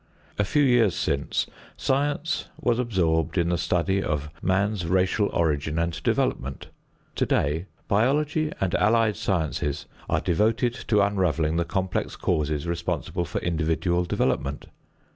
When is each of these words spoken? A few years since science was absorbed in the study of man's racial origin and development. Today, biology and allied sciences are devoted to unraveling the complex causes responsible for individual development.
A 0.39 0.43
few 0.43 0.63
years 0.63 0.95
since 0.95 1.45
science 1.77 2.47
was 2.59 2.79
absorbed 2.79 3.37
in 3.37 3.49
the 3.49 3.55
study 3.59 4.01
of 4.01 4.31
man's 4.41 4.87
racial 4.87 5.27
origin 5.31 5.77
and 5.77 6.01
development. 6.01 6.69
Today, 7.13 7.67
biology 7.87 8.51
and 8.59 8.73
allied 8.73 9.15
sciences 9.15 9.85
are 10.09 10.19
devoted 10.19 10.73
to 10.87 11.01
unraveling 11.03 11.57
the 11.57 11.65
complex 11.65 12.15
causes 12.15 12.65
responsible 12.65 13.25
for 13.25 13.39
individual 13.41 14.03
development. 14.03 14.65